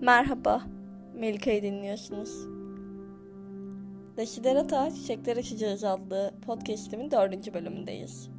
[0.00, 0.62] Merhaba,
[1.14, 2.30] Melika'yı dinliyorsunuz.
[4.16, 8.30] Desiderata Çiçekler Açacağız adlı podcastimin dördüncü bölümündeyiz.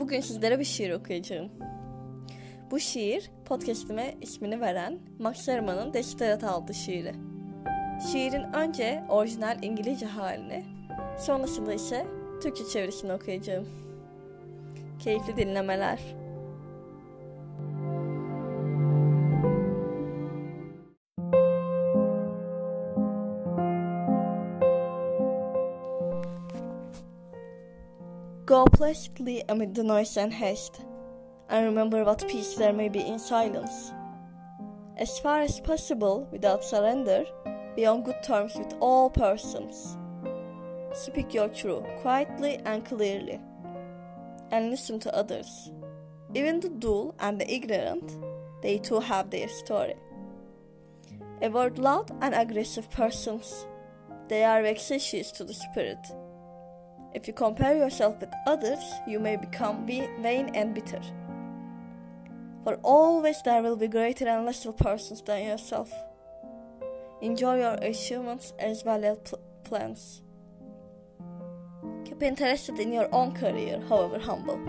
[0.00, 1.50] Bugün sizlere bir şiir okuyacağım.
[2.70, 7.14] Bu şiir podcastime ismini veren Max Herman'ın Desiderata adlı şiiri.
[8.12, 10.64] Şiirin önce orijinal İngilizce halini,
[11.18, 12.06] sonrasında ise
[12.42, 13.68] Türkçe çevirisini okuyacağım.
[14.98, 16.21] Keyifli dinlemeler.
[28.44, 30.80] Go placidly amid the noise and haste,
[31.48, 33.92] and remember what peace there may be in silence.
[34.96, 37.24] As far as possible, without surrender,
[37.76, 39.96] be on good terms with all persons.
[40.92, 43.40] Speak your truth quietly and clearly,
[44.50, 45.70] and listen to others.
[46.34, 48.18] Even the dull and the ignorant,
[48.60, 49.94] they too have their story.
[51.40, 53.66] Avoid loud and aggressive persons.
[54.26, 56.04] They are vexatious to the spirit
[57.14, 61.00] if you compare yourself with others, you may become vain and bitter.
[62.64, 65.92] For always there will be greater and lesser persons than yourself.
[67.20, 70.22] Enjoy your achievements as well as pl- plans.
[72.04, 74.60] Keep interested in your own career, however humble.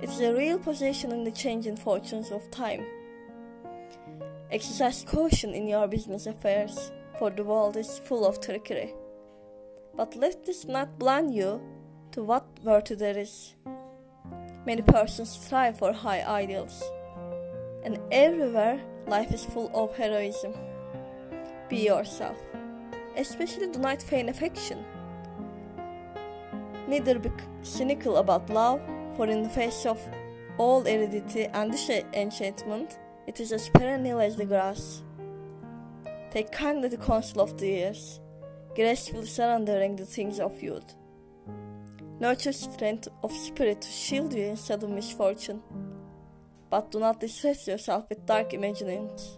[0.00, 2.84] It is a real position in the changing fortunes of time.
[4.50, 8.94] Exercise caution in your business affairs, for the world is full of trickery.
[9.98, 11.60] But let this not blind you
[12.12, 13.56] to what virtue there is.
[14.64, 16.84] Many persons strive for high ideals,
[17.82, 20.54] and everywhere life is full of heroism.
[21.68, 22.38] Be yourself,
[23.16, 24.84] especially do not feign affection.
[26.86, 28.80] Neither be cynical about love,
[29.16, 30.00] for in the face of
[30.58, 31.74] all aridity and
[32.14, 35.02] enchantment, it is as perennial as the grass.
[36.30, 38.20] Take kindly the counsel of the years
[38.78, 40.94] gracefully surrendering the things of youth.
[42.20, 45.60] Nurture strength of spirit to shield you in sudden misfortune,
[46.70, 49.36] but do not distress yourself with dark imaginings.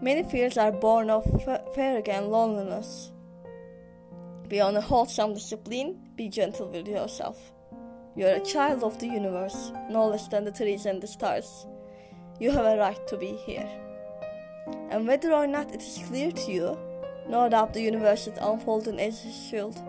[0.00, 1.24] Many fears are born of
[1.74, 3.10] fear and loneliness.
[4.46, 7.52] Be on a wholesome discipline, be gentle with yourself.
[8.14, 11.66] You are a child of the universe, no less than the trees and the stars.
[12.38, 13.68] You have a right to be here.
[14.90, 16.78] And whether or not it is clear to you,
[17.30, 19.80] no er doubt the universe is unfolding as his shield.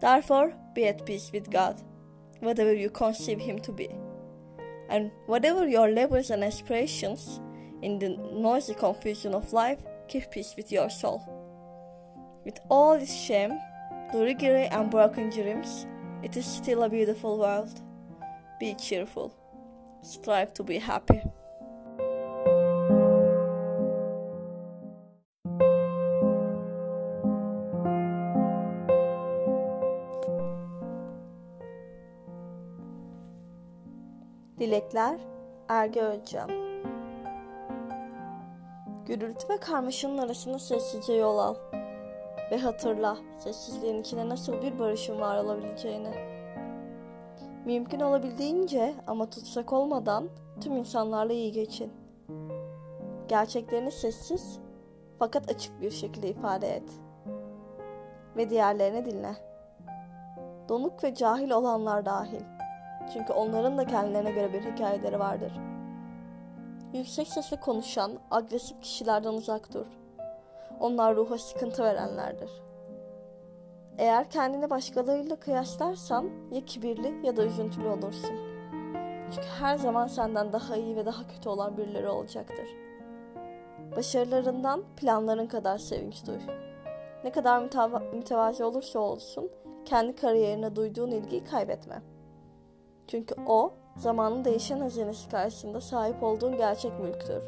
[0.00, 1.82] Therefore, be at er peace with God,
[2.40, 3.88] whatever you conceive him to be.
[4.90, 7.40] And whatever your labors and aspirations,
[7.82, 11.22] in the noisy confusion of life, keep peace with your soul.
[12.44, 13.58] With all its shame,
[14.12, 15.86] the rigor and broken dreams,
[16.22, 17.80] it is still a beautiful world.
[18.60, 19.34] Be cheerful.
[20.02, 21.22] Strive to be happy.
[34.58, 35.20] Dilekler
[35.68, 36.50] Erge Özcan
[39.06, 41.54] Gürültü ve karmaşanın arasında sessizce yol al.
[42.50, 46.10] Ve hatırla sessizliğin içinde nasıl bir barışın var olabileceğini.
[47.64, 50.28] Mümkün olabildiğince ama tutsak olmadan
[50.60, 51.92] tüm insanlarla iyi geçin.
[53.28, 54.58] Gerçeklerini sessiz
[55.18, 56.90] fakat açık bir şekilde ifade et.
[58.36, 59.36] Ve diğerlerini dinle.
[60.68, 62.55] Donuk ve cahil olanlar dahil.
[63.12, 65.52] Çünkü onların da kendilerine göre bir hikayeleri vardır.
[66.92, 69.86] Yüksek sesle konuşan, agresif kişilerden uzak dur.
[70.80, 72.50] Onlar ruha sıkıntı verenlerdir.
[73.98, 78.36] Eğer kendini başkalarıyla kıyaslarsan ya kibirli ya da üzüntülü olursun.
[79.34, 82.68] Çünkü her zaman senden daha iyi ve daha kötü olan birileri olacaktır.
[83.96, 86.38] Başarılarından planların kadar sevinç duy.
[87.24, 87.62] Ne kadar
[88.12, 89.50] mütevazi olursa olsun
[89.84, 92.02] kendi kariyerine duyduğun ilgiyi kaybetme.
[93.08, 97.42] Çünkü o, zamanın değişen hazinesi karşısında sahip olduğun gerçek mülktür.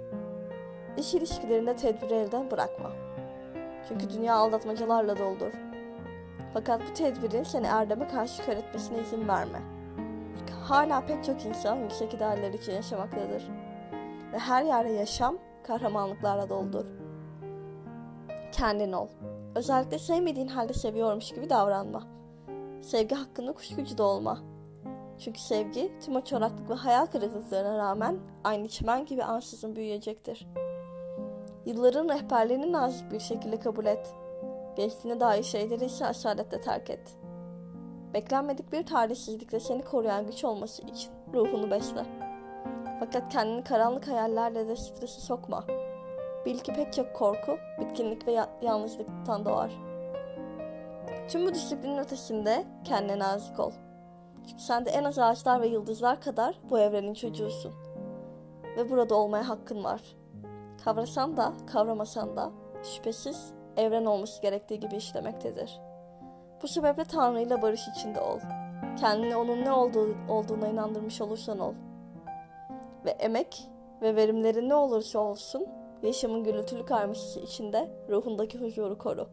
[0.97, 2.91] İş ilişkilerinde tedbiri elden bırakma.
[3.89, 5.53] Çünkü dünya aldatmacalarla doldur.
[6.55, 9.63] Fakat bu tedbirin seni erdeme karşı kör etmesine izin verme.
[10.39, 13.49] Çünkü hala pek çok insan yüksek idealler için yaşamaktadır.
[14.33, 16.85] Ve her yerde yaşam kahramanlıklarla doldur.
[18.53, 19.09] Kendin ol.
[19.55, 22.03] Özellikle sevmediğin halde seviyormuş gibi davranma.
[22.83, 24.39] Sevgi hakkında kuşkucu da olma.
[25.19, 30.47] Çünkü sevgi tüm o çoraklık ve hayal kırıklıklarına rağmen aynı çimen gibi ansızın büyüyecektir.
[31.67, 34.15] Yılların rehberliğini nazik bir şekilde kabul et.
[34.76, 37.17] Geçtiğine dair şeyleri ise asaletle terk et.
[38.15, 42.05] Beklenmedik bir talihsizlikle seni koruyan güç olması için ruhunu besle.
[43.00, 45.64] Fakat kendini karanlık hayallerle de stresi sokma.
[46.47, 49.71] Bil ki pek çok korku, bitkinlik ve ya- yalnızlıktan doğar.
[51.29, 53.73] Tüm bu disiplinin ötesinde kendine nazik ol.
[54.49, 57.73] Çünkü sen de en az ağaçlar ve yıldızlar kadar bu evrenin çocuğusun.
[58.77, 60.03] Ve burada olmaya hakkın var.
[60.85, 62.50] Kavrasan da, kavramasan da
[62.83, 65.81] şüphesiz evren olması gerektiği gibi işlemektedir.
[66.62, 68.39] Bu sebeple Tanrı ile barış içinde ol.
[69.00, 71.75] Kendini onun ne olduğu, olduğuna inandırmış olursan ol.
[73.05, 73.71] Ve emek
[74.03, 75.67] ve verimlerin ne olursa olsun
[76.03, 79.29] yaşamın gürültülü karmaşası içinde ruhundaki huzuru koru.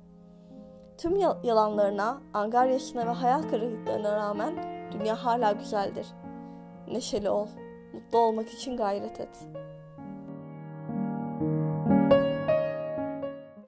[0.98, 6.08] Tüm yalanlarına, angaryasına ve hayal kırıklıklarına rağmen dünya hala güzeldir.
[6.88, 7.48] Neşeli ol,
[7.94, 9.66] mutlu olmak için gayret et.''